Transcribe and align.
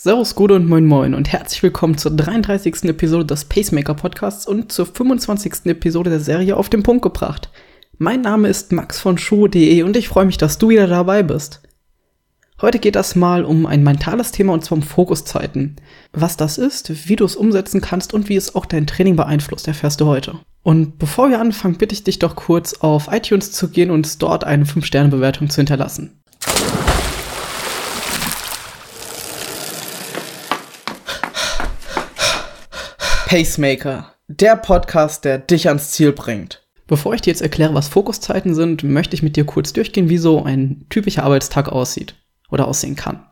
Servus, 0.00 0.36
Gute 0.36 0.54
und 0.54 0.68
Moin 0.68 0.86
Moin 0.86 1.12
und 1.12 1.32
herzlich 1.32 1.60
willkommen 1.60 1.98
zur 1.98 2.12
33. 2.12 2.84
Episode 2.84 3.26
des 3.26 3.46
Pacemaker 3.46 3.94
Podcasts 3.94 4.46
und 4.46 4.70
zur 4.70 4.86
25. 4.86 5.64
Episode 5.64 6.08
der 6.08 6.20
Serie 6.20 6.56
auf 6.56 6.68
den 6.68 6.84
Punkt 6.84 7.02
gebracht. 7.02 7.50
Mein 7.96 8.20
Name 8.20 8.46
ist 8.46 8.70
Max 8.70 9.00
von 9.00 9.18
Schuh.de 9.18 9.82
und 9.82 9.96
ich 9.96 10.06
freue 10.06 10.26
mich, 10.26 10.36
dass 10.36 10.56
du 10.56 10.68
wieder 10.68 10.86
dabei 10.86 11.24
bist. 11.24 11.62
Heute 12.62 12.78
geht 12.78 12.94
das 12.94 13.16
mal 13.16 13.44
um 13.44 13.66
ein 13.66 13.82
mentales 13.82 14.30
Thema 14.30 14.52
und 14.52 14.64
zwar 14.64 14.78
um 14.78 14.82
Fokuszeiten. 14.82 15.80
Was 16.12 16.36
das 16.36 16.58
ist, 16.58 17.08
wie 17.08 17.16
du 17.16 17.24
es 17.24 17.34
umsetzen 17.34 17.80
kannst 17.80 18.14
und 18.14 18.28
wie 18.28 18.36
es 18.36 18.54
auch 18.54 18.66
dein 18.66 18.86
Training 18.86 19.16
beeinflusst, 19.16 19.66
erfährst 19.66 20.00
du 20.00 20.06
heute. 20.06 20.38
Und 20.62 21.00
bevor 21.00 21.28
wir 21.28 21.40
anfangen, 21.40 21.76
bitte 21.76 21.94
ich 21.94 22.04
dich 22.04 22.20
doch 22.20 22.36
kurz 22.36 22.74
auf 22.74 23.08
iTunes 23.10 23.50
zu 23.50 23.66
gehen 23.66 23.90
und 23.90 24.22
dort 24.22 24.44
eine 24.44 24.64
5-Sterne-Bewertung 24.64 25.50
zu 25.50 25.56
hinterlassen. 25.56 26.22
Pacemaker, 33.28 34.14
der 34.26 34.56
Podcast, 34.56 35.26
der 35.26 35.36
dich 35.36 35.68
ans 35.68 35.90
Ziel 35.90 36.12
bringt. 36.12 36.66
Bevor 36.86 37.12
ich 37.12 37.20
dir 37.20 37.30
jetzt 37.30 37.42
erkläre, 37.42 37.74
was 37.74 37.86
Fokuszeiten 37.86 38.54
sind, 38.54 38.84
möchte 38.84 39.14
ich 39.14 39.22
mit 39.22 39.36
dir 39.36 39.44
kurz 39.44 39.74
durchgehen, 39.74 40.08
wie 40.08 40.16
so 40.16 40.42
ein 40.42 40.86
typischer 40.88 41.24
Arbeitstag 41.24 41.68
aussieht 41.68 42.14
oder 42.50 42.66
aussehen 42.66 42.96
kann. 42.96 43.26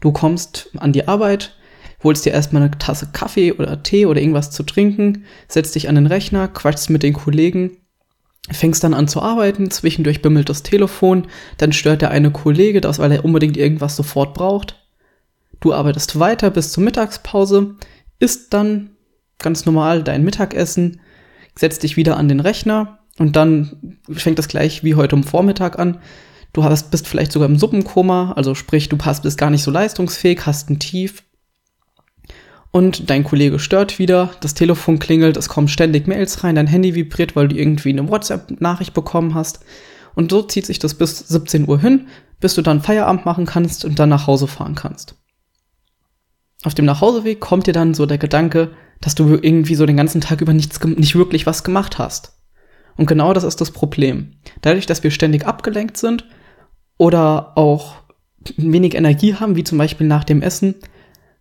Du 0.00 0.10
kommst 0.10 0.70
an 0.78 0.92
die 0.92 1.06
Arbeit, 1.06 1.54
holst 2.02 2.26
dir 2.26 2.32
erstmal 2.32 2.64
eine 2.64 2.76
Tasse 2.76 3.10
Kaffee 3.12 3.52
oder 3.52 3.84
Tee 3.84 4.04
oder 4.04 4.20
irgendwas 4.20 4.50
zu 4.50 4.64
trinken, 4.64 5.26
setzt 5.46 5.76
dich 5.76 5.88
an 5.88 5.94
den 5.94 6.08
Rechner, 6.08 6.48
quatschst 6.48 6.90
mit 6.90 7.04
den 7.04 7.12
Kollegen, 7.12 7.76
fängst 8.50 8.82
dann 8.82 8.94
an 8.94 9.06
zu 9.06 9.22
arbeiten, 9.22 9.70
zwischendurch 9.70 10.22
bimmelt 10.22 10.48
das 10.48 10.64
Telefon, 10.64 11.28
dann 11.58 11.72
stört 11.72 12.02
der 12.02 12.10
eine 12.10 12.32
Kollege 12.32 12.80
das, 12.80 12.98
weil 12.98 13.12
er 13.12 13.24
unbedingt 13.24 13.56
irgendwas 13.56 13.94
sofort 13.94 14.34
braucht. 14.34 14.74
Du 15.60 15.72
arbeitest 15.72 16.18
weiter 16.18 16.50
bis 16.50 16.72
zur 16.72 16.82
Mittagspause, 16.82 17.76
isst 18.18 18.52
dann 18.54 18.90
ganz 19.38 19.66
normal 19.66 20.02
dein 20.02 20.24
Mittagessen, 20.24 21.00
setzt 21.54 21.82
dich 21.82 21.96
wieder 21.96 22.16
an 22.16 22.28
den 22.28 22.40
Rechner 22.40 22.98
und 23.18 23.36
dann 23.36 23.98
fängt 24.10 24.38
das 24.38 24.48
gleich 24.48 24.84
wie 24.84 24.94
heute 24.94 25.16
um 25.16 25.24
Vormittag 25.24 25.78
an. 25.78 25.98
Du 26.52 26.64
hast, 26.64 26.90
bist 26.90 27.06
vielleicht 27.06 27.32
sogar 27.32 27.48
im 27.48 27.58
Suppenkoma, 27.58 28.32
also 28.32 28.54
sprich, 28.54 28.88
du 28.88 28.96
passt, 28.96 29.22
bist 29.22 29.38
gar 29.38 29.50
nicht 29.50 29.62
so 29.62 29.70
leistungsfähig, 29.70 30.46
hast 30.46 30.70
ein 30.70 30.78
Tief. 30.78 31.22
Und 32.70 33.08
dein 33.10 33.24
Kollege 33.24 33.58
stört 33.58 33.98
wieder, 33.98 34.30
das 34.40 34.54
Telefon 34.54 34.98
klingelt, 34.98 35.36
es 35.36 35.48
kommen 35.48 35.68
ständig 35.68 36.06
Mails 36.06 36.44
rein, 36.44 36.54
dein 36.54 36.66
Handy 36.66 36.94
vibriert, 36.94 37.36
weil 37.36 37.48
du 37.48 37.56
irgendwie 37.56 37.90
eine 37.90 38.08
WhatsApp-Nachricht 38.08 38.92
bekommen 38.92 39.34
hast. 39.34 39.60
Und 40.14 40.30
so 40.30 40.42
zieht 40.42 40.66
sich 40.66 40.78
das 40.78 40.94
bis 40.94 41.18
17 41.18 41.68
Uhr 41.68 41.80
hin, 41.80 42.08
bis 42.40 42.54
du 42.54 42.62
dann 42.62 42.82
Feierabend 42.82 43.24
machen 43.24 43.46
kannst 43.46 43.84
und 43.84 43.98
dann 43.98 44.08
nach 44.08 44.26
Hause 44.26 44.46
fahren 44.46 44.74
kannst 44.74 45.16
auf 46.66 46.74
dem 46.74 46.84
Nachhauseweg 46.84 47.38
kommt 47.38 47.68
dir 47.68 47.72
dann 47.72 47.94
so 47.94 48.06
der 48.06 48.18
Gedanke, 48.18 48.72
dass 49.00 49.14
du 49.14 49.38
irgendwie 49.40 49.76
so 49.76 49.86
den 49.86 49.96
ganzen 49.96 50.20
Tag 50.20 50.40
über 50.40 50.52
nichts, 50.52 50.82
nicht 50.84 51.14
wirklich 51.14 51.46
was 51.46 51.62
gemacht 51.62 51.98
hast. 51.98 52.32
Und 52.96 53.06
genau 53.06 53.32
das 53.32 53.44
ist 53.44 53.60
das 53.60 53.70
Problem. 53.70 54.32
Dadurch, 54.62 54.84
dass 54.84 55.04
wir 55.04 55.12
ständig 55.12 55.46
abgelenkt 55.46 55.96
sind 55.96 56.24
oder 56.98 57.56
auch 57.56 57.98
wenig 58.56 58.96
Energie 58.96 59.34
haben, 59.34 59.54
wie 59.54 59.62
zum 59.62 59.78
Beispiel 59.78 60.08
nach 60.08 60.24
dem 60.24 60.42
Essen, 60.42 60.74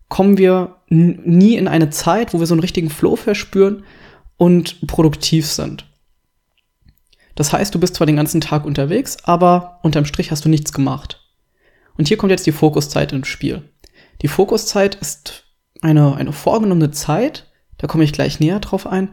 kommen 0.09 0.37
wir 0.37 0.75
nie 0.89 1.55
in 1.55 1.67
eine 1.67 1.89
Zeit, 1.89 2.35
wo 2.35 2.39
wir 2.39 2.45
so 2.45 2.53
einen 2.53 2.61
richtigen 2.61 2.91
Flow 2.91 3.15
verspüren 3.15 3.83
und 4.37 4.85
produktiv 4.85 5.47
sind. 5.47 5.87
Das 7.33 7.51
heißt, 7.51 7.73
du 7.73 7.79
bist 7.79 7.95
zwar 7.95 8.05
den 8.05 8.15
ganzen 8.17 8.41
Tag 8.41 8.63
unterwegs, 8.63 9.17
aber 9.23 9.79
unterm 9.81 10.05
Strich 10.05 10.29
hast 10.29 10.45
du 10.45 10.49
nichts 10.49 10.71
gemacht. 10.71 11.19
Und 11.97 12.09
hier 12.09 12.17
kommt 12.17 12.31
jetzt 12.31 12.45
die 12.45 12.51
Fokuszeit 12.51 13.11
ins 13.11 13.27
Spiel. 13.27 13.63
Die 14.25 14.29
Fokuszeit 14.29 14.95
ist 14.95 15.43
eine, 15.81 16.15
eine 16.15 16.33
vorgenommene 16.33 16.89
Zeit, 16.89 17.45
da 17.77 17.85
komme 17.85 18.03
ich 18.03 18.11
gleich 18.11 18.39
näher 18.39 18.59
drauf 18.59 18.87
ein, 18.87 19.09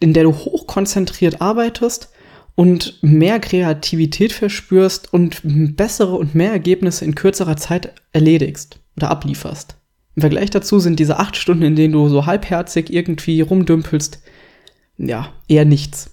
in 0.00 0.12
der 0.12 0.24
du 0.24 0.34
hochkonzentriert 0.34 1.40
arbeitest 1.40 2.10
und 2.54 2.98
mehr 3.00 3.40
Kreativität 3.40 4.34
verspürst 4.34 5.14
und 5.14 5.40
bessere 5.42 6.14
und 6.14 6.34
mehr 6.34 6.52
Ergebnisse 6.52 7.06
in 7.06 7.14
kürzerer 7.14 7.56
Zeit 7.56 7.94
erledigst 8.12 8.80
oder 8.98 9.10
ablieferst. 9.10 9.78
Im 10.14 10.20
Vergleich 10.20 10.50
dazu 10.50 10.78
sind 10.78 11.00
diese 11.00 11.18
acht 11.18 11.34
Stunden, 11.34 11.62
in 11.62 11.74
denen 11.74 11.94
du 11.94 12.10
so 12.10 12.26
halbherzig 12.26 12.92
irgendwie 12.92 13.40
rumdümpelst, 13.40 14.20
ja, 14.98 15.32
eher 15.48 15.64
nichts. 15.64 16.10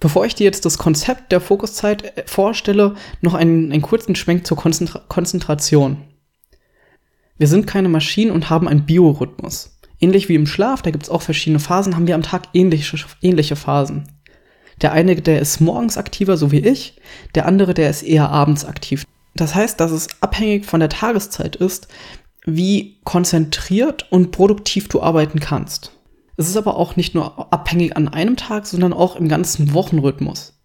Bevor 0.00 0.26
ich 0.26 0.34
dir 0.34 0.46
jetzt 0.46 0.64
das 0.64 0.78
Konzept 0.78 1.30
der 1.30 1.40
Fokuszeit 1.40 2.18
äh, 2.18 2.24
vorstelle, 2.26 2.96
noch 3.20 3.34
einen, 3.34 3.70
einen 3.70 3.82
kurzen 3.82 4.16
Schwenk 4.16 4.48
zur 4.48 4.56
Konzentra 4.56 5.04
Konzentration. 5.06 5.98
Wir 7.38 7.48
sind 7.48 7.66
keine 7.66 7.88
Maschinen 7.88 8.30
und 8.30 8.48
haben 8.48 8.68
einen 8.68 8.86
Biorhythmus. 8.86 9.78
Ähnlich 10.00 10.28
wie 10.28 10.34
im 10.34 10.46
Schlaf, 10.46 10.82
da 10.82 10.90
gibt 10.90 11.04
es 11.04 11.10
auch 11.10 11.22
verschiedene 11.22 11.58
Phasen, 11.58 11.94
haben 11.94 12.06
wir 12.06 12.14
am 12.14 12.22
Tag 12.22 12.44
ähnliche, 12.54 12.96
ähnliche 13.22 13.56
Phasen. 13.56 14.08
Der 14.82 14.92
eine, 14.92 15.16
der 15.16 15.40
ist 15.40 15.60
morgens 15.60 15.96
aktiver, 15.96 16.36
so 16.36 16.52
wie 16.52 16.60
ich, 16.60 17.00
der 17.34 17.46
andere, 17.46 17.72
der 17.72 17.88
ist 17.88 18.02
eher 18.02 18.30
abends 18.30 18.64
aktiv. 18.64 19.04
Das 19.34 19.54
heißt, 19.54 19.80
dass 19.80 19.90
es 19.90 20.08
abhängig 20.20 20.66
von 20.66 20.80
der 20.80 20.88
Tageszeit 20.88 21.56
ist, 21.56 21.88
wie 22.44 23.00
konzentriert 23.04 24.10
und 24.10 24.30
produktiv 24.30 24.88
du 24.88 25.02
arbeiten 25.02 25.40
kannst. 25.40 25.92
Es 26.36 26.48
ist 26.48 26.56
aber 26.56 26.76
auch 26.76 26.96
nicht 26.96 27.14
nur 27.14 27.52
abhängig 27.52 27.96
an 27.96 28.08
einem 28.08 28.36
Tag, 28.36 28.66
sondern 28.66 28.92
auch 28.92 29.16
im 29.16 29.28
ganzen 29.28 29.72
Wochenrhythmus. 29.72 30.55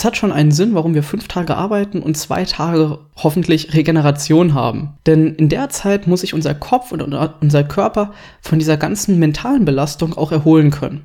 Es 0.00 0.04
hat 0.06 0.16
schon 0.16 0.32
einen 0.32 0.50
Sinn, 0.50 0.74
warum 0.74 0.94
wir 0.94 1.02
fünf 1.02 1.28
Tage 1.28 1.58
arbeiten 1.58 2.00
und 2.00 2.16
zwei 2.16 2.46
Tage 2.46 3.00
hoffentlich 3.16 3.74
Regeneration 3.74 4.54
haben. 4.54 4.94
Denn 5.04 5.34
in 5.34 5.50
der 5.50 5.68
Zeit 5.68 6.06
muss 6.06 6.22
sich 6.22 6.32
unser 6.32 6.54
Kopf 6.54 6.90
und 6.90 7.02
unser 7.02 7.64
Körper 7.64 8.14
von 8.40 8.58
dieser 8.58 8.78
ganzen 8.78 9.18
mentalen 9.18 9.66
Belastung 9.66 10.16
auch 10.16 10.32
erholen 10.32 10.70
können. 10.70 11.04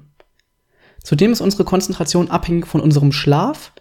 Zudem 1.03 1.34
ist 1.34 1.41
unsere 1.41 1.66
Konzentration 1.66 2.31
abhängig 2.31 2.67
von 2.67 2.79
unserem 2.79 3.11
Schlaf. 3.11 3.73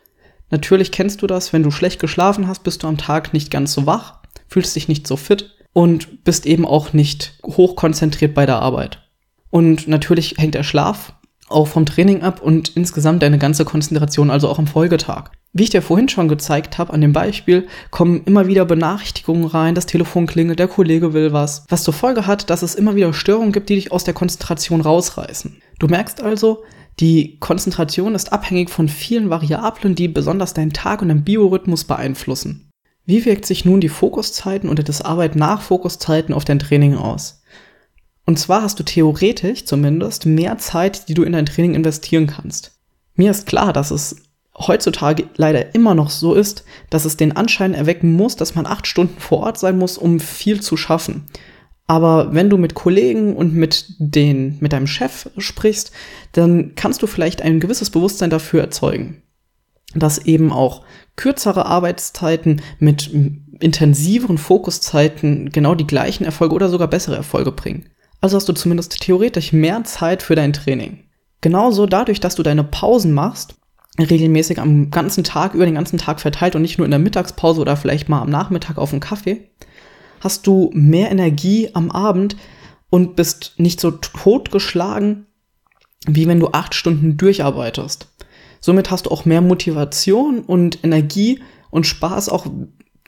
Natürlich 0.51 0.91
kennst 0.91 1.23
du 1.23 1.29
das, 1.29 1.53
wenn 1.53 1.63
du 1.63 1.71
schlecht 1.71 2.01
geschlafen 2.01 2.49
hast, 2.49 2.65
bist 2.65 2.83
du 2.83 2.89
am 2.89 2.99
Tag 2.99 3.33
nicht 3.33 3.53
ganz 3.53 3.73
so 3.73 3.87
wach, 3.87 4.15
fühlst 4.49 4.75
dich 4.75 4.89
nicht 4.89 5.07
so 5.07 5.15
fit 5.15 5.55
und 5.73 6.25
bist 6.25 6.45
eben 6.45 6.67
auch 6.67 6.93
nicht 6.93 7.39
hochkonzentriert 7.47 8.35
bei 8.35 8.47
der 8.47 8.59
Arbeit. 8.59 8.99
Und 9.51 9.87
natürlich 9.87 10.35
hängt 10.39 10.57
der 10.57 10.65
Schlaf 10.65 11.15
auch 11.49 11.67
vom 11.67 11.87
Training 11.87 12.23
ab 12.23 12.41
und 12.43 12.71
insgesamt 12.77 13.23
deine 13.23 13.39
ganze 13.39 13.65
Konzentration, 13.65 14.31
also 14.31 14.49
auch 14.49 14.59
am 14.59 14.67
Folgetag. 14.67 15.31
Wie 15.53 15.63
ich 15.63 15.71
dir 15.71 15.83
vorhin 15.83 16.09
schon 16.09 16.27
gezeigt 16.29 16.79
habe, 16.79 16.93
an 16.93 17.01
dem 17.01 17.13
Beispiel, 17.13 17.69
kommen 17.91 18.23
immer 18.25 18.49
wieder 18.49 18.65
Benachrichtigungen 18.65 19.45
rein, 19.45 19.75
das 19.77 19.87
Telefon 19.87 20.27
klingelt, 20.27 20.59
der 20.59 20.69
Kollege 20.69 21.13
will 21.13 21.33
was, 21.33 21.65
was 21.69 21.85
zur 21.85 21.95
Folge 21.95 22.27
hat, 22.27 22.51
dass 22.51 22.63
es 22.63 22.75
immer 22.75 22.97
wieder 22.97 23.13
Störungen 23.13 23.53
gibt, 23.53 23.69
die 23.69 23.77
dich 23.77 23.93
aus 23.93 24.03
der 24.03 24.15
Konzentration 24.15 24.81
rausreißen. 24.81 25.61
Du 25.79 25.87
merkst 25.87 26.21
also, 26.23 26.65
die 27.01 27.39
Konzentration 27.39 28.15
ist 28.15 28.33
abhängig 28.33 28.71
von 28.71 28.89
vielen 28.89 29.31
Variablen, 29.31 29.95
die 29.95 30.09
besonders 30.09 30.55
deinen 30.55 30.73
Tag 30.73 31.03
und 31.03 31.09
deinen 31.09 31.25
Biorhythmus 31.25 31.85
beeinflussen. 31.85 32.71
Wie 33.07 33.25
wirkt 33.25 33.45
sich 33.45 33.65
nun 33.65 33.81
die 33.81 33.89
Fokuszeiten 33.89 34.71
oder 34.71 34.83
das 34.83 35.03
Arbeit 35.03 35.37
nach 35.37 35.61
Fokuszeiten 35.61 36.35
auf 36.35 36.45
dein 36.45 36.59
Training 36.59 36.97
aus? 36.97 37.43
Und 38.27 38.39
zwar 38.39 38.63
hast 38.63 38.79
du 38.79 38.85
theoretisch 38.85 39.65
zumindest 39.65 40.27
mehr 40.27 40.59
Zeit, 40.59 41.09
die 41.09 41.15
du 41.15 41.23
in 41.23 41.33
dein 41.33 41.47
Training 41.47 41.75
investieren 41.75 42.27
kannst. 42.27 42.73
Mir 43.15 43.31
ist 43.31 43.47
klar, 43.47 43.73
dass 43.73 43.91
es 43.91 44.17
heutzutage 44.57 45.29
leider 45.37 45.75
immer 45.75 45.95
noch 45.95 46.11
so 46.11 46.35
ist, 46.35 46.65
dass 46.91 47.05
es 47.05 47.17
den 47.17 47.37
Anschein 47.37 47.75
erwecken 47.75 48.13
muss, 48.13 48.37
dass 48.37 48.55
man 48.55 48.67
acht 48.67 48.87
Stunden 48.87 49.21
vor 49.21 49.41
Ort 49.41 49.59
sein 49.59 49.77
muss, 49.77 49.99
um 49.99 50.21
viel 50.21 50.61
zu 50.61 50.77
schaffen. 50.77 51.27
Aber 51.87 52.33
wenn 52.33 52.49
du 52.49 52.57
mit 52.57 52.75
Kollegen 52.75 53.37
und 53.37 53.53
mit 53.55 53.87
den, 53.99 54.57
mit 54.61 54.73
deinem 54.73 54.87
Chef 54.87 55.29
sprichst, 55.37 55.93
dann 56.33 56.75
kannst 56.77 57.03
du 57.03 57.07
vielleicht 57.07 57.43
ein 57.43 57.61
gewisses 57.61 57.91
Bewusstsein 57.91 58.31
dafür 58.31 58.63
erzeugen, 58.63 59.23
dass 59.95 60.19
eben 60.25 60.51
auch 60.51 60.83
kürzere 61.17 61.67
Arbeitszeiten 61.67 62.63
mit 62.79 63.11
intensiveren 63.61 64.39
Fokuszeiten 64.39 65.51
genau 65.51 65.75
die 65.75 65.87
gleichen 65.87 66.25
Erfolge 66.25 66.55
oder 66.55 66.71
sogar 66.71 66.89
bessere 66.89 67.17
Erfolge 67.17 67.53
bringen. 67.53 67.91
Also 68.25 68.39
hast 68.39 68.49
du 68.49 68.55
zumindest 68.55 68.99
theoretisch 69.01 69.53
mehr 69.53 69.85
Zeit 69.85 70.23
für 70.23 70.35
dein 70.35 70.55
Training. 70.55 71.01
Genauso 71.43 71.85
dadurch, 71.85 72.21
dass 72.21 72.35
du 72.35 72.43
deine 72.43 72.65
Pausen 72.65 73.13
machst, 73.13 73.57
regelmäßig 73.99 74.61
am 74.61 74.91
ganzen 74.91 75.25
Tag, 75.25 75.53
über 75.53 75.67
den 75.67 75.75
ganzen 75.75 75.99
Tag 75.99 76.23
verteilt 76.23 76.57
und 76.57 76.63
nicht 76.63 76.79
nur 76.79 76.87
in 76.87 76.91
der 76.91 77.01
Mittagspause 77.01 77.61
oder 77.61 77.77
vielleicht 77.77 78.09
mal 78.09 78.23
am 78.23 78.31
Nachmittag 78.31 78.79
auf 78.79 78.93
einen 78.93 79.01
Kaffee, 79.01 79.51
hast 80.21 80.47
du 80.47 80.71
mehr 80.73 81.11
Energie 81.11 81.69
am 81.75 81.91
Abend 81.91 82.37
und 82.89 83.15
bist 83.15 83.57
nicht 83.59 83.79
so 83.79 83.91
totgeschlagen, 83.91 85.27
wie 86.07 86.27
wenn 86.27 86.41
du 86.41 86.49
acht 86.49 86.75
Stunden 86.75 87.19
durcharbeitest. 87.19 88.09
Somit 88.59 88.91
hast 88.91 89.05
du 89.05 89.11
auch 89.11 89.27
mehr 89.27 89.43
Motivation 89.43 90.41
und 90.41 90.83
Energie 90.83 91.43
und 91.69 91.87
Spaß 91.87 92.31
auch 92.31 92.47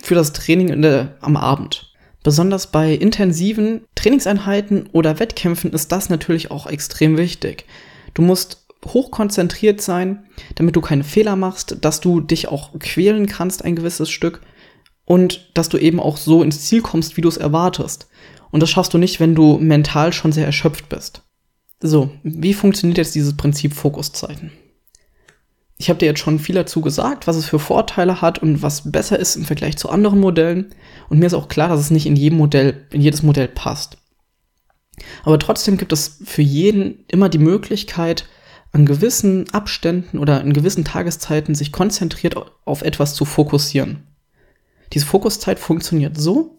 für 0.03 0.15
das 0.15 0.35
Training 0.35 0.83
der, 0.83 1.17
am 1.23 1.39
Abend. 1.39 1.86
Besonders 2.27 2.73
bei 2.73 2.93
intensiven 2.93 3.83
Trainingseinheiten 3.95 4.89
oder 4.91 5.21
Wettkämpfen 5.21 5.73
ist 5.73 5.93
das 5.93 6.09
natürlich 6.11 6.51
auch 6.51 6.67
extrem 6.67 7.17
wichtig. 7.17 7.67
Du 8.15 8.23
musst 8.23 8.67
hochkonzentriert 8.85 9.81
sein, 9.81 10.27
damit 10.57 10.75
du 10.75 10.81
keine 10.81 11.05
Fehler 11.05 11.37
machst, 11.37 11.77
dass 11.83 12.01
du 12.01 12.21
dich 12.21 12.49
auch 12.49 12.77
quälen 12.81 13.29
kannst 13.29 13.65
ein 13.65 13.77
gewisses 13.77 14.11
Stück 14.11 14.41
und 15.05 15.53
dass 15.55 15.69
du 15.69 15.79
eben 15.79 16.01
auch 16.01 16.17
so 16.17 16.43
ins 16.43 16.63
Ziel 16.63 16.83
kommst, 16.83 17.17
wie 17.17 17.21
du 17.21 17.29
es 17.29 17.37
erwartest. 17.37 18.09
Und 18.51 18.59
das 18.59 18.71
schaffst 18.71 18.93
du 18.93 18.99
nicht, 18.99 19.21
wenn 19.21 19.37
du 19.37 19.59
mental 19.59 20.13
schon 20.13 20.33
sehr 20.33 20.47
erschöpft 20.47 20.89
bist. 20.89 21.23
So, 21.79 22.11
wie 22.25 22.55
funktioniert 22.55 22.99
jetzt 22.99 23.15
dieses 23.15 23.37
Prinzip 23.37 23.73
Fokuszeiten? 23.73 24.51
Ich 25.79 25.91
habe 25.91 25.99
dir 25.99 26.07
jetzt 26.07 26.21
schon 26.21 26.39
viel 26.39 26.55
dazu 26.55 26.81
gesagt, 26.81 27.27
was 27.27 27.37
es 27.37 27.47
für 27.47 27.59
Vorteile 27.59 28.23
hat 28.23 28.39
und 28.39 28.63
was 28.63 28.91
besser 28.91 29.19
ist 29.19 29.37
im 29.37 29.45
Vergleich 29.45 29.77
zu 29.77 29.91
anderen 29.91 30.21
Modellen. 30.21 30.75
Und 31.11 31.19
mir 31.19 31.27
ist 31.27 31.35
auch 31.35 31.49
klar, 31.49 31.69
dass 31.69 31.81
es 31.81 31.91
nicht 31.91 32.07
in 32.07 32.17
jedem 32.17 32.39
Modell, 32.39 32.87
in 32.91 33.03
jedes 33.03 33.23
Modell 33.23 33.49
passt. 33.49 33.99
Aber 35.25 35.39
trotzdem 35.39 35.77
gibt 35.77 35.93
es 35.93 36.19
für 36.25 36.43
jeden 36.43 37.05
immer 37.09 37.29
die 37.29 37.39
Möglichkeit, 37.39 38.27
an 38.73 38.87
gewissen 38.87 39.49
Abständen 39.53 40.19
oder 40.19 40.41
in 40.41 40.53
gewissen 40.53 40.85
Tageszeiten 40.85 41.55
sich 41.55 41.73
konzentriert 41.73 42.37
auf 42.65 42.83
etwas 42.83 43.15
zu 43.15 43.25
fokussieren. 43.25 44.07
Diese 44.93 45.07
Fokuszeit 45.07 45.59
funktioniert 45.59 46.19
so, 46.19 46.57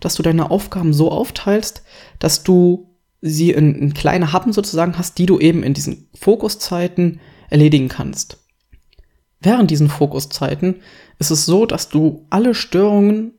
dass 0.00 0.14
du 0.14 0.22
deine 0.22 0.50
Aufgaben 0.50 0.92
so 0.92 1.10
aufteilst, 1.10 1.82
dass 2.18 2.42
du 2.42 2.96
sie 3.20 3.50
in, 3.50 3.74
in 3.74 3.94
kleine 3.94 4.32
Happen 4.32 4.52
sozusagen 4.52 4.96
hast, 4.96 5.18
die 5.18 5.26
du 5.26 5.38
eben 5.38 5.62
in 5.62 5.74
diesen 5.74 6.08
Fokuszeiten 6.14 7.20
erledigen 7.50 7.88
kannst. 7.88 8.38
Während 9.40 9.70
diesen 9.70 9.88
Fokuszeiten 9.88 10.76
ist 11.18 11.30
es 11.30 11.46
so, 11.46 11.66
dass 11.66 11.88
du 11.88 12.26
alle 12.30 12.54
Störungen 12.54 13.32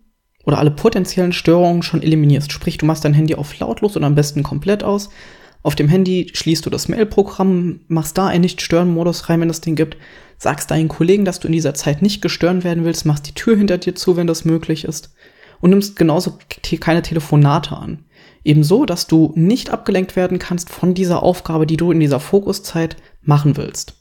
oder 0.46 0.58
alle 0.58 0.72
potenziellen 0.72 1.34
Störungen 1.34 1.84
schon 1.84 2.02
eliminierst. 2.02 2.52
Sprich, 2.52 2.78
du 2.78 2.86
machst 2.86 3.04
dein 3.06 3.14
Handy 3.14 3.36
auf 3.36 3.58
lautlos 3.60 3.98
oder 3.98 4.08
am 4.08 4.16
besten 4.16 4.44
komplett 4.44 4.84
aus. 4.84 5.10
Auf 5.62 5.76
dem 5.76 5.90
Handy 5.90 6.32
schließt 6.34 6.66
du 6.66 6.70
das 6.70 6.88
Mail-Programm, 6.88 7.82
machst 7.88 8.18
da 8.18 8.28
einen 8.28 8.42
Nicht-Stören-Modus 8.42 9.28
rein, 9.28 9.42
wenn 9.42 9.50
es 9.50 9.60
den 9.60 9.76
gibt, 9.76 9.98
sagst 10.38 10.72
deinen 10.72 10.88
Kollegen, 10.88 11.26
dass 11.26 11.42
du 11.42 11.48
in 11.48 11.54
dieser 11.54 11.74
Zeit 11.74 12.02
nicht 12.02 12.22
gestören 12.22 12.64
werden 12.64 12.86
willst, 12.86 13.06
machst 13.06 13.28
die 13.28 13.34
Tür 13.34 13.58
hinter 13.58 13.78
dir 13.78 13.94
zu, 13.94 14.16
wenn 14.16 14.28
das 14.28 14.46
möglich 14.46 14.86
ist 14.86 15.14
und 15.60 15.72
nimmst 15.72 15.98
genauso 15.98 16.38
keine 16.80 17.02
Telefonate 17.02 17.76
an. 17.76 18.06
Ebenso, 18.46 18.86
dass 18.86 19.08
du 19.08 19.34
nicht 19.36 19.70
abgelenkt 19.70 20.16
werden 20.16 20.40
kannst 20.40 20.70
von 20.70 20.94
dieser 20.94 21.24
Aufgabe, 21.24 21.68
die 21.68 21.78
du 21.78 21.92
in 21.92 22.00
dieser 22.00 22.22
Fokuszeit 22.22 22.96
machen 23.22 23.58
willst. 23.58 23.99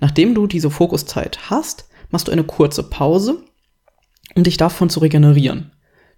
Nachdem 0.00 0.34
du 0.34 0.46
diese 0.46 0.70
Fokuszeit 0.70 1.50
hast, 1.50 1.88
machst 2.10 2.28
du 2.28 2.32
eine 2.32 2.44
kurze 2.44 2.82
Pause, 2.82 3.42
um 4.34 4.44
dich 4.44 4.56
davon 4.56 4.90
zu 4.90 5.00
regenerieren. 5.00 5.72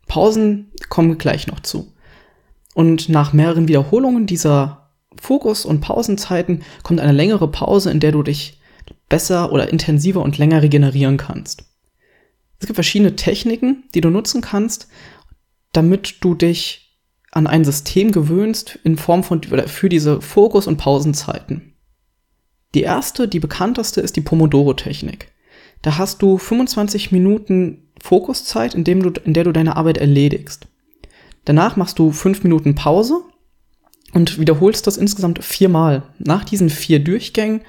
Pausen 0.06 0.72
kommen 0.88 1.18
gleich 1.18 1.46
noch 1.46 1.60
zu. 1.60 1.92
Und 2.74 3.08
nach 3.08 3.32
mehreren 3.32 3.68
Wiederholungen 3.68 4.26
dieser 4.26 4.90
Fokus- 5.18 5.64
und 5.64 5.80
Pausenzeiten 5.80 6.62
kommt 6.82 7.00
eine 7.00 7.12
längere 7.12 7.50
Pause, 7.50 7.90
in 7.90 8.00
der 8.00 8.12
du 8.12 8.22
dich 8.22 8.60
besser 9.08 9.52
oder 9.52 9.70
intensiver 9.70 10.22
und 10.22 10.38
länger 10.38 10.62
regenerieren 10.62 11.16
kannst. 11.16 11.64
Es 12.58 12.66
gibt 12.66 12.76
verschiedene 12.76 13.16
Techniken, 13.16 13.84
die 13.94 14.00
du 14.00 14.10
nutzen 14.10 14.40
kannst, 14.40 14.88
damit 15.72 16.16
du 16.20 16.34
dich 16.34 16.98
an 17.32 17.46
ein 17.46 17.64
System 17.64 18.12
gewöhnst 18.12 18.78
in 18.82 18.96
Form 18.96 19.22
von 19.22 19.40
oder 19.50 19.68
für 19.68 19.88
diese 19.88 20.20
Fokus- 20.20 20.66
und 20.66 20.78
Pausenzeiten. 20.78 21.75
Die 22.76 22.82
erste, 22.82 23.26
die 23.26 23.40
bekannteste 23.40 24.02
ist 24.02 24.16
die 24.16 24.20
Pomodoro-Technik. 24.20 25.32
Da 25.80 25.96
hast 25.96 26.20
du 26.20 26.36
25 26.36 27.10
Minuten 27.10 27.88
Fokuszeit, 28.02 28.74
in, 28.74 28.84
dem 28.84 29.02
du, 29.02 29.18
in 29.24 29.32
der 29.32 29.44
du 29.44 29.52
deine 29.52 29.76
Arbeit 29.76 29.96
erledigst. 29.96 30.66
Danach 31.46 31.76
machst 31.76 31.98
du 31.98 32.12
5 32.12 32.42
Minuten 32.42 32.74
Pause 32.74 33.22
und 34.12 34.38
wiederholst 34.38 34.86
das 34.86 34.98
insgesamt 34.98 35.42
viermal. 35.42 36.02
Nach 36.18 36.44
diesen 36.44 36.68
vier 36.68 36.98
Durchgängen 36.98 37.62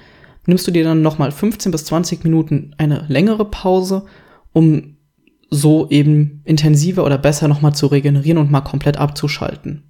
nimmst 0.44 0.66
du 0.66 0.72
dir 0.72 0.84
dann 0.84 1.00
nochmal 1.00 1.32
15 1.32 1.72
bis 1.72 1.86
20 1.86 2.22
Minuten 2.22 2.74
eine 2.76 3.06
längere 3.08 3.46
Pause 3.46 4.04
um 4.52 4.98
so 5.48 5.88
eben 5.88 6.42
intensiver 6.44 7.02
oder 7.02 7.16
besser 7.16 7.48
nochmal 7.48 7.74
zu 7.74 7.86
regenerieren 7.86 8.36
und 8.36 8.50
mal 8.50 8.60
komplett 8.60 8.98
abzuschalten. 8.98 9.84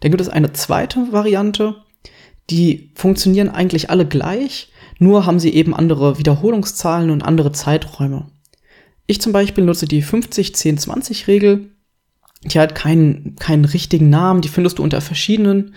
Dann 0.00 0.10
gibt 0.10 0.22
es 0.22 0.30
eine 0.30 0.54
zweite 0.54 1.12
Variante, 1.12 1.83
die 2.50 2.90
funktionieren 2.94 3.48
eigentlich 3.48 3.90
alle 3.90 4.06
gleich, 4.06 4.70
nur 4.98 5.26
haben 5.26 5.40
sie 5.40 5.50
eben 5.50 5.74
andere 5.74 6.18
Wiederholungszahlen 6.18 7.10
und 7.10 7.22
andere 7.22 7.52
Zeiträume. 7.52 8.26
Ich 9.06 9.20
zum 9.20 9.32
Beispiel 9.32 9.64
nutze 9.64 9.86
die 9.86 10.02
50-10-20-Regel. 10.02 11.70
Die 12.44 12.58
hat 12.58 12.74
keinen, 12.74 13.36
keinen 13.36 13.64
richtigen 13.64 14.10
Namen, 14.10 14.40
die 14.40 14.48
findest 14.48 14.78
du 14.78 14.82
unter 14.82 15.00
verschiedenen 15.00 15.74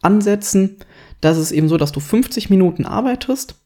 Ansätzen. 0.00 0.76
Das 1.20 1.38
ist 1.38 1.50
eben 1.50 1.68
so, 1.68 1.76
dass 1.76 1.92
du 1.92 2.00
50 2.00 2.50
Minuten 2.50 2.84
arbeitest 2.84 3.56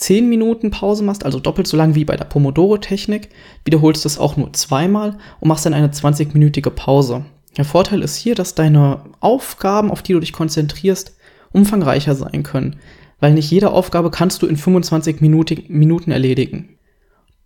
10 0.00 0.28
Minuten 0.28 0.70
Pause 0.70 1.04
machst, 1.04 1.24
also 1.24 1.38
doppelt 1.40 1.66
so 1.66 1.76
lang 1.76 1.94
wie 1.94 2.06
bei 2.06 2.16
der 2.16 2.24
Pomodoro-Technik, 2.24 3.28
wiederholst 3.64 4.06
es 4.06 4.18
auch 4.18 4.36
nur 4.36 4.52
zweimal 4.54 5.18
und 5.40 5.48
machst 5.48 5.66
dann 5.66 5.74
eine 5.74 5.88
20-minütige 5.88 6.70
Pause. 6.70 7.26
Der 7.56 7.64
Vorteil 7.64 8.02
ist 8.02 8.16
hier, 8.16 8.34
dass 8.34 8.54
deine 8.54 9.04
Aufgaben, 9.20 9.90
auf 9.90 10.02
die 10.02 10.14
du 10.14 10.20
dich 10.20 10.32
konzentrierst, 10.32 11.16
umfangreicher 11.52 12.14
sein 12.14 12.42
können, 12.42 12.76
weil 13.18 13.34
nicht 13.34 13.50
jede 13.50 13.70
Aufgabe 13.70 14.10
kannst 14.10 14.42
du 14.42 14.46
in 14.46 14.56
25 14.56 15.20
Minuten 15.20 16.10
erledigen. 16.10 16.76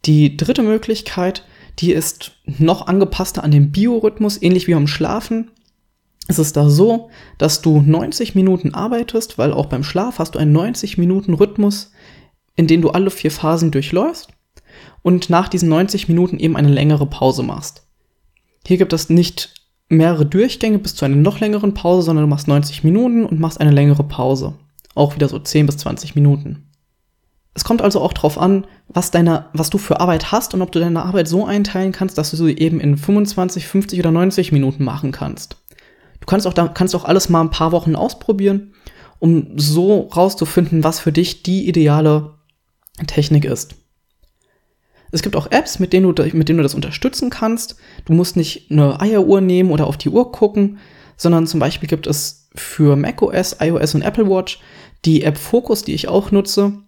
Die 0.05 0.37
dritte 0.37 0.63
Möglichkeit, 0.63 1.45
die 1.79 1.93
ist 1.93 2.33
noch 2.47 2.87
angepasster 2.87 3.43
an 3.43 3.51
den 3.51 3.73
Biorhythmus, 3.73 4.41
ähnlich 4.41 4.69
wie 4.69 4.75
beim 4.75 4.87
Schlafen. 4.87 5.51
Es 6.29 6.39
ist 6.39 6.57
da 6.57 6.69
so, 6.69 7.11
dass 7.39 7.63
du 7.63 7.81
90 7.81 8.35
Minuten 8.35 8.75
arbeitest, 8.75 9.39
weil 9.39 9.53
auch 9.53 9.67
beim 9.67 9.83
Schlaf 9.83 10.19
hast 10.19 10.35
du 10.35 10.39
einen 10.39 10.53
90 10.53 10.99
Minuten 10.99 11.35
Rhythmus, 11.35 11.91
in 12.57 12.67
denen 12.67 12.83
du 12.83 12.91
alle 12.91 13.11
vier 13.11 13.31
Phasen 13.31 13.71
durchläufst 13.71 14.29
und 15.03 15.29
nach 15.31 15.49
diesen 15.49 15.69
90 15.69 16.09
Minuten 16.09 16.39
eben 16.39 16.57
eine 16.57 16.71
längere 16.71 17.07
Pause 17.07 17.43
machst. 17.43 17.87
Hier 18.67 18.79
gibt 18.79 18.93
es 18.93 19.11
nicht 19.11 19.55
mehrere 19.89 20.27
Durchgänge 20.27 20.79
bis 20.79 20.95
zu 20.95 21.05
einer 21.05 21.17
noch 21.17 21.41
längeren 21.41 21.75
Pause, 21.75 22.03
sondern 22.03 22.25
du 22.25 22.31
machst 22.31 22.49
90 22.49 22.85
Minuten 22.85 23.25
und 23.25 23.41
machst 23.41 23.61
eine 23.61 23.71
längere 23.71 24.05
Pause. 24.05 24.55
Auch 24.95 25.15
wieder 25.15 25.29
so 25.29 25.39
10 25.39 25.67
bis 25.67 25.79
20 25.79 26.15
Minuten. 26.15 26.71
Es 27.55 27.65
kommt 27.65 27.83
also 27.83 28.01
auch 28.01 28.13
darauf 28.13 28.37
an, 28.37 28.67
was, 28.89 29.13
deine, 29.13 29.47
was 29.53 29.71
du 29.71 29.79
für 29.79 30.01
Arbeit 30.01 30.33
hast 30.33 30.55
und 30.55 30.63
ob 30.63 30.73
du 30.73 30.81
deine 30.81 31.05
Arbeit 31.05 31.29
so 31.29 31.47
einteilen 31.47 31.93
kannst, 31.93 32.19
dass 32.19 32.31
du 32.31 32.37
sie 32.37 32.59
eben 32.59 32.81
in 32.81 32.97
25, 32.97 33.67
50 33.67 34.01
oder 34.01 34.11
90 34.11 34.51
Minuten 34.51 34.83
machen 34.83 35.13
kannst. 35.13 35.57
Du 36.21 36.27
kannst 36.27 36.47
auch, 36.47 36.53
da, 36.53 36.67
kannst 36.69 36.97
auch 36.97 37.05
alles 37.05 37.29
mal 37.29 37.43
ein 37.43 37.51
paar 37.51 37.71
Wochen 37.71 37.95
ausprobieren, 37.95 38.75
um 39.21 39.57
so 39.57 40.09
rauszufinden, 40.17 40.83
was 40.83 40.99
für 40.99 41.13
dich 41.13 41.45
die 41.45 41.69
ideale 41.69 42.35
Technik 43.07 43.45
ist. 43.45 43.77
Es 45.15 45.23
gibt 45.23 45.37
auch 45.37 45.53
Apps, 45.53 45.79
mit 45.79 45.93
denen, 45.93 46.13
du, 46.13 46.23
mit 46.37 46.49
denen 46.49 46.57
du 46.57 46.65
das 46.65 46.75
unterstützen 46.75 47.31
kannst. 47.31 47.77
Du 48.05 48.13
musst 48.13 48.37
nicht 48.37 48.69
eine 48.73 49.01
Eieruhr 49.01 49.41
nehmen 49.41 49.71
oder 49.71 49.87
auf 49.87 49.97
die 49.97 50.09
Uhr 50.09 50.33
gucken, 50.33 50.79
sondern 51.17 51.47
zum 51.47 51.61
Beispiel 51.61 51.89
gibt 51.89 52.09
es 52.09 52.49
für 52.57 52.97
macOS, 52.97 53.59
iOS 53.61 53.95
und 53.95 54.03
Apple 54.03 54.29
Watch 54.29 54.59
die 55.05 55.23
App 55.23 55.39
Focus, 55.39 55.85
die 55.85 55.95
ich 55.95 56.09
auch 56.09 56.33
nutze. 56.33 56.81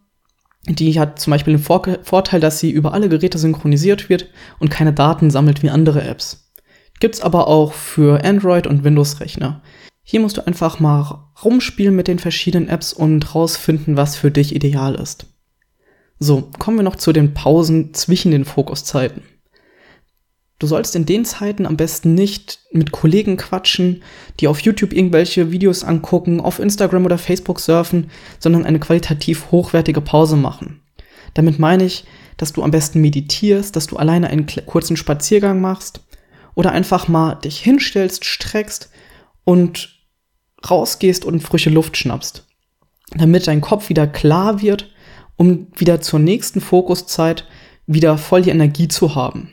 Die 0.68 0.98
hat 0.98 1.20
zum 1.20 1.30
Beispiel 1.30 1.56
den 1.56 1.62
Vorteil, 1.62 2.40
dass 2.40 2.58
sie 2.58 2.72
über 2.72 2.94
alle 2.94 3.08
Geräte 3.08 3.38
synchronisiert 3.38 4.08
wird 4.08 4.26
und 4.58 4.70
keine 4.70 4.92
Daten 4.92 5.30
sammelt 5.30 5.62
wie 5.62 5.70
andere 5.70 6.02
Apps. 6.02 6.50
Gibt's 6.98 7.20
aber 7.20 7.46
auch 7.46 7.74
für 7.74 8.24
Android 8.24 8.66
und 8.66 8.82
Windows-Rechner. 8.82 9.62
Hier 10.02 10.18
musst 10.18 10.36
du 10.36 10.44
einfach 10.44 10.80
mal 10.80 11.28
rumspielen 11.44 11.94
mit 11.94 12.08
den 12.08 12.18
verschiedenen 12.18 12.68
Apps 12.68 12.92
und 12.92 13.36
rausfinden, 13.36 13.96
was 13.96 14.16
für 14.16 14.32
dich 14.32 14.52
ideal 14.52 14.96
ist. 14.96 15.26
So, 16.18 16.50
kommen 16.58 16.78
wir 16.78 16.82
noch 16.82 16.96
zu 16.96 17.12
den 17.12 17.34
Pausen 17.34 17.92
zwischen 17.94 18.30
den 18.30 18.44
Fokuszeiten. 18.44 19.22
Du 20.58 20.66
sollst 20.66 20.96
in 20.96 21.04
den 21.04 21.26
Zeiten 21.26 21.66
am 21.66 21.76
besten 21.76 22.14
nicht 22.14 22.60
mit 22.72 22.90
Kollegen 22.90 23.36
quatschen, 23.36 24.02
die 24.40 24.48
auf 24.48 24.60
YouTube 24.60 24.94
irgendwelche 24.94 25.50
Videos 25.50 25.84
angucken, 25.84 26.40
auf 26.40 26.58
Instagram 26.58 27.04
oder 27.04 27.18
Facebook 27.18 27.60
surfen, 27.60 28.10
sondern 28.38 28.64
eine 28.64 28.80
qualitativ 28.80 29.50
hochwertige 29.50 30.00
Pause 30.00 30.36
machen. 30.36 30.80
Damit 31.34 31.58
meine 31.58 31.84
ich, 31.84 32.04
dass 32.38 32.54
du 32.54 32.62
am 32.62 32.70
besten 32.70 33.02
meditierst, 33.02 33.76
dass 33.76 33.86
du 33.86 33.96
alleine 33.96 34.28
einen 34.28 34.46
kurzen 34.64 34.96
Spaziergang 34.96 35.60
machst 35.60 36.00
oder 36.54 36.72
einfach 36.72 37.06
mal 37.06 37.34
dich 37.34 37.60
hinstellst, 37.60 38.24
streckst 38.24 38.90
und 39.44 40.00
rausgehst 40.68 41.26
und 41.26 41.40
frische 41.40 41.70
Luft 41.70 41.98
schnappst. 41.98 42.46
Damit 43.10 43.46
dein 43.46 43.60
Kopf 43.60 43.90
wieder 43.90 44.06
klar 44.06 44.62
wird 44.62 44.90
um 45.36 45.68
wieder 45.76 46.00
zur 46.00 46.18
nächsten 46.18 46.60
Fokuszeit 46.60 47.46
wieder 47.86 48.18
voll 48.18 48.42
die 48.42 48.50
Energie 48.50 48.88
zu 48.88 49.14
haben. 49.14 49.50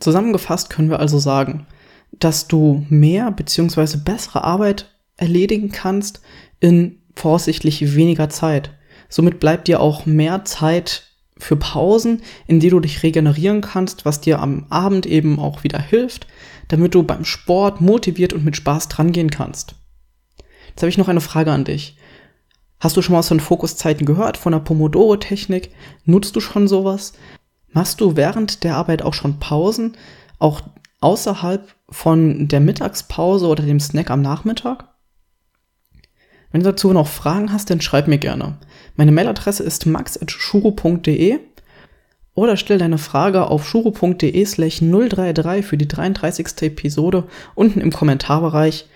Zusammengefasst 0.00 0.70
können 0.70 0.90
wir 0.90 1.00
also 1.00 1.18
sagen, 1.18 1.66
dass 2.12 2.48
du 2.48 2.84
mehr 2.88 3.30
bzw. 3.30 3.98
bessere 3.98 4.44
Arbeit 4.44 4.90
erledigen 5.16 5.70
kannst 5.70 6.20
in 6.60 7.00
voraussichtlich 7.14 7.94
weniger 7.94 8.28
Zeit. 8.28 8.70
Somit 9.08 9.40
bleibt 9.40 9.68
dir 9.68 9.80
auch 9.80 10.06
mehr 10.06 10.44
Zeit 10.44 11.04
für 11.36 11.56
Pausen, 11.56 12.22
in 12.46 12.60
die 12.60 12.70
du 12.70 12.80
dich 12.80 13.02
regenerieren 13.02 13.60
kannst, 13.60 14.04
was 14.04 14.20
dir 14.20 14.40
am 14.40 14.66
Abend 14.70 15.06
eben 15.06 15.38
auch 15.38 15.64
wieder 15.64 15.80
hilft, 15.80 16.26
damit 16.68 16.94
du 16.94 17.02
beim 17.02 17.24
Sport 17.24 17.80
motiviert 17.80 18.32
und 18.32 18.44
mit 18.44 18.56
Spaß 18.56 18.88
drangehen 18.88 19.30
kannst. 19.30 19.74
Jetzt 20.68 20.82
habe 20.82 20.90
ich 20.90 20.98
noch 20.98 21.08
eine 21.08 21.20
Frage 21.20 21.52
an 21.52 21.64
dich. 21.64 21.96
Hast 22.80 22.96
du 22.96 23.02
schon 23.02 23.14
mal 23.14 23.20
aus 23.20 23.28
von 23.28 23.40
Fokuszeiten 23.40 24.06
gehört, 24.06 24.36
von 24.36 24.52
der 24.52 24.60
Pomodoro-Technik? 24.60 25.70
Nutzt 26.04 26.36
du 26.36 26.40
schon 26.40 26.68
sowas? 26.68 27.12
Machst 27.72 28.00
du 28.00 28.16
während 28.16 28.62
der 28.64 28.76
Arbeit 28.76 29.02
auch 29.02 29.14
schon 29.14 29.40
Pausen, 29.40 29.96
auch 30.38 30.62
außerhalb 31.00 31.74
von 31.90 32.48
der 32.48 32.60
Mittagspause 32.60 33.46
oder 33.46 33.64
dem 33.64 33.80
Snack 33.80 34.10
am 34.10 34.22
Nachmittag? 34.22 34.88
Wenn 36.50 36.62
du 36.62 36.70
dazu 36.70 36.92
noch 36.92 37.08
Fragen 37.08 37.52
hast, 37.52 37.68
dann 37.70 37.80
schreib 37.80 38.08
mir 38.08 38.18
gerne. 38.18 38.58
Meine 38.96 39.12
Mailadresse 39.12 39.62
ist 39.62 39.84
max.shuro.de 39.86 41.40
oder 42.34 42.56
stell 42.56 42.78
deine 42.78 42.98
Frage 42.98 43.48
auf 43.48 43.68
shuro.de 43.68 44.44
slash 44.44 44.78
033 44.80 45.66
für 45.66 45.76
die 45.76 45.88
33. 45.88 46.62
Episode 46.62 47.24
unten 47.54 47.80
im 47.80 47.92
Kommentarbereich 47.92 48.86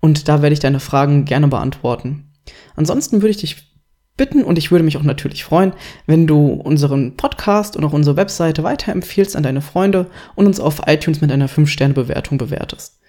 und 0.00 0.28
da 0.28 0.40
werde 0.40 0.54
ich 0.54 0.60
deine 0.60 0.80
Fragen 0.80 1.24
gerne 1.24 1.48
beantworten. 1.48 2.31
Ansonsten 2.76 3.22
würde 3.22 3.30
ich 3.30 3.38
dich 3.38 3.72
bitten 4.16 4.44
und 4.44 4.58
ich 4.58 4.70
würde 4.70 4.84
mich 4.84 4.96
auch 4.96 5.02
natürlich 5.02 5.44
freuen, 5.44 5.72
wenn 6.06 6.26
du 6.26 6.52
unseren 6.52 7.16
Podcast 7.16 7.76
und 7.76 7.84
auch 7.84 7.92
unsere 7.92 8.16
Webseite 8.16 8.62
weiterempfiehlst 8.62 9.36
an 9.36 9.42
deine 9.42 9.62
Freunde 9.62 10.10
und 10.34 10.46
uns 10.46 10.60
auf 10.60 10.82
iTunes 10.86 11.20
mit 11.20 11.32
einer 11.32 11.48
5-Sterne-Bewertung 11.48 12.38
bewertest. 12.38 13.00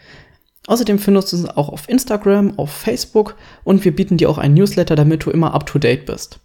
Außerdem 0.67 0.97
findest 0.97 1.33
du 1.33 1.37
uns 1.37 1.49
auch 1.49 1.69
auf 1.69 1.89
Instagram, 1.89 2.57
auf 2.57 2.71
Facebook 2.71 3.35
und 3.65 3.83
wir 3.83 3.93
bieten 3.93 4.17
dir 4.17 4.29
auch 4.29 4.37
ein 4.37 4.53
Newsletter, 4.53 4.95
damit 4.95 5.25
du 5.25 5.29
immer 5.29 5.53
up 5.53 5.65
to 5.65 5.77
date 5.77 6.05
bist. 6.05 6.39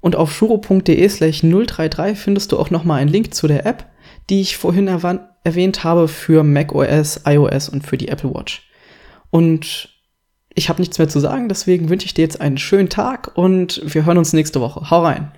Und 0.00 0.16
auf 0.16 0.34
shuro.de 0.34 1.08
slash 1.08 1.42
033 1.42 2.18
findest 2.18 2.50
du 2.50 2.58
auch 2.58 2.70
nochmal 2.70 3.00
einen 3.00 3.10
Link 3.10 3.34
zu 3.34 3.46
der 3.46 3.66
App, 3.66 3.86
die 4.30 4.40
ich 4.40 4.56
vorhin 4.56 4.88
erwähnt 4.88 5.84
habe 5.84 6.08
für 6.08 6.42
macOS, 6.42 7.20
iOS 7.26 7.68
und 7.68 7.86
für 7.86 7.98
die 7.98 8.08
Apple 8.08 8.34
Watch. 8.34 8.68
Und 9.30 9.91
ich 10.54 10.68
habe 10.68 10.80
nichts 10.80 10.98
mehr 10.98 11.08
zu 11.08 11.20
sagen, 11.20 11.48
deswegen 11.48 11.88
wünsche 11.88 12.06
ich 12.06 12.14
dir 12.14 12.22
jetzt 12.22 12.40
einen 12.40 12.58
schönen 12.58 12.88
Tag 12.88 13.30
und 13.34 13.80
wir 13.84 14.04
hören 14.04 14.18
uns 14.18 14.32
nächste 14.32 14.60
Woche. 14.60 14.90
Hau 14.90 15.02
rein! 15.04 15.32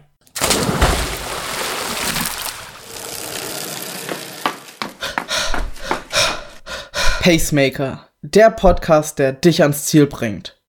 Pacemaker, 7.20 8.06
der 8.20 8.50
Podcast, 8.50 9.18
der 9.18 9.32
dich 9.32 9.62
ans 9.62 9.86
Ziel 9.86 10.06
bringt. 10.06 10.58